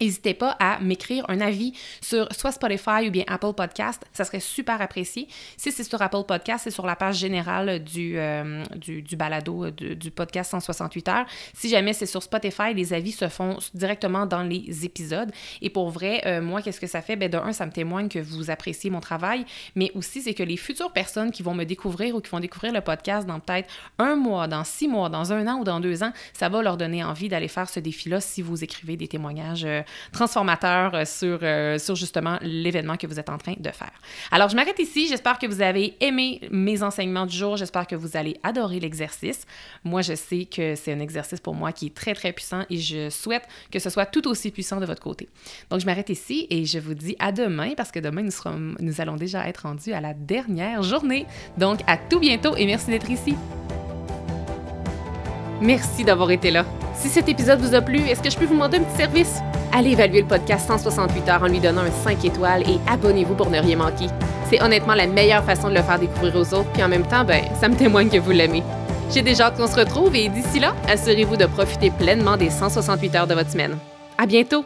N'hésitez 0.00 0.34
pas 0.34 0.56
à 0.60 0.78
m'écrire 0.80 1.24
un 1.28 1.40
avis 1.40 1.72
sur 2.00 2.28
soit 2.32 2.52
Spotify 2.52 3.08
ou 3.08 3.10
bien 3.10 3.24
Apple 3.26 3.52
Podcast. 3.56 4.04
Ça 4.12 4.24
serait 4.24 4.40
super 4.40 4.80
apprécié. 4.80 5.28
Si 5.56 5.72
c'est 5.72 5.84
sur 5.84 6.00
Apple 6.00 6.24
Podcast, 6.26 6.64
c'est 6.64 6.70
sur 6.70 6.86
la 6.86 6.96
page 6.96 7.16
générale 7.16 7.82
du, 7.82 8.16
euh, 8.16 8.62
du, 8.76 9.16
balado 9.16 9.64
euh, 9.64 9.70
du, 9.70 10.10
podcast 10.10 10.52
168 10.52 11.08
heures. 11.08 11.26
Si 11.54 11.68
jamais 11.68 11.92
c'est 11.92 12.06
sur 12.06 12.22
Spotify, 12.22 12.74
les 12.74 12.92
avis 12.92 13.12
se 13.12 13.28
font 13.28 13.58
directement 13.74 14.26
dans 14.26 14.42
les 14.42 14.84
épisodes. 14.84 15.30
Et 15.62 15.70
pour 15.70 15.90
vrai, 15.90 16.22
euh, 16.26 16.40
moi, 16.40 16.62
qu'est-ce 16.62 16.80
que 16.80 16.86
ça 16.86 17.02
fait? 17.02 17.16
Ben, 17.16 17.30
de 17.30 17.38
un, 17.38 17.52
ça 17.52 17.66
me 17.66 17.72
témoigne 17.72 18.08
que 18.08 18.18
vous 18.18 18.50
appréciez 18.50 18.90
mon 18.90 19.00
travail, 19.00 19.44
mais 19.74 19.90
aussi, 19.94 20.22
c'est 20.22 20.34
que 20.34 20.42
les 20.42 20.56
futures 20.56 20.92
personnes 20.92 21.30
qui 21.30 21.42
vont 21.42 21.54
me 21.54 21.64
découvrir 21.64 22.14
ou 22.14 22.20
qui 22.20 22.30
vont 22.30 22.40
découvrir 22.40 22.72
le 22.72 22.80
podcast 22.80 23.26
dans 23.26 23.40
peut-être 23.40 23.68
un 23.98 24.16
mois, 24.16 24.46
dans 24.46 24.64
six 24.64 24.88
mois, 24.88 25.08
dans 25.08 25.32
un 25.32 25.46
an 25.46 25.60
ou 25.60 25.64
dans 25.64 25.80
deux 25.80 26.02
ans, 26.02 26.12
ça 26.32 26.48
va 26.48 26.62
leur 26.62 26.76
donner 26.76 27.02
envie 27.04 27.28
d'aller 27.28 27.48
faire 27.48 27.68
ce 27.68 27.80
défi-là 27.80 28.20
si 28.20 28.42
vous 28.42 28.62
écrivez 28.62 28.96
des 28.96 29.08
témoignages 29.08 29.66
transformateur 30.12 30.94
euh, 30.94 31.04
sur, 31.04 31.38
euh, 31.42 31.78
sur 31.78 31.96
justement 31.96 32.38
l'événement 32.42 32.96
que 32.96 33.06
vous 33.06 33.18
êtes 33.18 33.30
en 33.30 33.38
train 33.38 33.54
de 33.58 33.70
faire. 33.70 33.92
Alors, 34.30 34.48
je 34.48 34.56
m'arrête 34.56 34.78
ici. 34.78 35.08
J'espère 35.08 35.38
que 35.38 35.46
vous 35.46 35.60
avez 35.60 35.96
aimé 36.00 36.40
mes 36.50 36.82
enseignements 36.82 37.26
du 37.26 37.36
jour. 37.36 37.56
J'espère 37.56 37.86
que 37.86 37.96
vous 37.96 38.16
allez 38.16 38.36
adorer 38.42 38.80
l'exercice. 38.80 39.46
Moi, 39.84 40.02
je 40.02 40.14
sais 40.14 40.44
que 40.44 40.74
c'est 40.74 40.92
un 40.92 41.00
exercice 41.00 41.40
pour 41.40 41.54
moi 41.54 41.72
qui 41.72 41.86
est 41.86 41.94
très, 41.94 42.14
très 42.14 42.32
puissant 42.32 42.62
et 42.70 42.78
je 42.78 43.10
souhaite 43.10 43.46
que 43.70 43.78
ce 43.78 43.90
soit 43.90 44.06
tout 44.06 44.26
aussi 44.28 44.50
puissant 44.50 44.80
de 44.80 44.86
votre 44.86 45.02
côté. 45.02 45.28
Donc, 45.70 45.80
je 45.80 45.86
m'arrête 45.86 46.10
ici 46.10 46.46
et 46.50 46.64
je 46.64 46.78
vous 46.78 46.94
dis 46.94 47.16
à 47.18 47.32
demain 47.32 47.72
parce 47.76 47.90
que 47.90 47.98
demain, 48.00 48.22
nous, 48.22 48.30
serons, 48.30 48.74
nous 48.80 49.00
allons 49.00 49.16
déjà 49.16 49.48
être 49.48 49.62
rendus 49.62 49.92
à 49.92 50.00
la 50.00 50.14
dernière 50.14 50.82
journée. 50.82 51.26
Donc, 51.56 51.80
à 51.86 51.96
tout 51.96 52.20
bientôt 52.20 52.56
et 52.56 52.66
merci 52.66 52.90
d'être 52.90 53.10
ici. 53.10 53.34
Merci 55.60 56.04
d'avoir 56.04 56.30
été 56.30 56.50
là. 56.50 56.64
Si 56.94 57.08
cet 57.08 57.28
épisode 57.28 57.60
vous 57.60 57.74
a 57.74 57.80
plu, 57.80 57.98
est-ce 58.00 58.22
que 58.22 58.30
je 58.30 58.36
peux 58.36 58.44
vous 58.44 58.54
demander 58.54 58.78
un 58.78 58.84
petit 58.84 58.96
service? 58.96 59.38
Allez 59.72 59.92
évaluer 59.92 60.22
le 60.22 60.26
podcast 60.26 60.66
168 60.66 61.28
heures 61.28 61.42
en 61.42 61.46
lui 61.46 61.60
donnant 61.60 61.82
un 61.82 61.90
5 61.90 62.24
étoiles 62.24 62.62
et 62.62 62.78
abonnez-vous 62.90 63.34
pour 63.34 63.50
ne 63.50 63.60
rien 63.60 63.76
manquer. 63.76 64.06
C'est 64.48 64.62
honnêtement 64.62 64.94
la 64.94 65.06
meilleure 65.06 65.44
façon 65.44 65.68
de 65.68 65.74
le 65.74 65.82
faire 65.82 65.98
découvrir 65.98 66.34
aux 66.36 66.54
autres, 66.54 66.70
puis 66.72 66.82
en 66.82 66.88
même 66.88 67.06
temps, 67.06 67.24
ben, 67.24 67.44
ça 67.60 67.68
me 67.68 67.76
témoigne 67.76 68.08
que 68.08 68.18
vous 68.18 68.30
l'aimez. 68.30 68.62
J'ai 69.10 69.22
déjà 69.22 69.46
hâte 69.46 69.56
qu'on 69.56 69.66
se 69.66 69.76
retrouve 69.76 70.14
et 70.16 70.28
d'ici 70.28 70.58
là, 70.58 70.74
assurez-vous 70.88 71.36
de 71.36 71.46
profiter 71.46 71.90
pleinement 71.90 72.36
des 72.36 72.50
168 72.50 73.14
heures 73.16 73.26
de 73.26 73.34
votre 73.34 73.50
semaine. 73.50 73.76
À 74.16 74.26
bientôt! 74.26 74.64